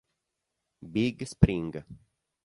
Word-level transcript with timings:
Big 0.81 1.21
Spring 1.27 1.77